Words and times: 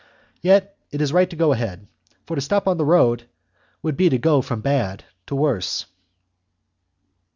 Yet 0.41 0.75
it 0.89 0.99
is 0.99 1.13
right 1.13 1.29
to 1.29 1.35
go 1.35 1.51
ahead, 1.53 1.85
for 2.25 2.33
to 2.33 2.41
stop 2.41 2.67
on 2.67 2.77
the 2.77 2.85
road 2.85 3.27
would 3.83 3.95
be 3.97 4.09
to 4.09 4.17
go 4.17 4.41
from 4.41 4.59
bad 4.61 5.03
to 5.27 5.35
worse. 5.35 5.85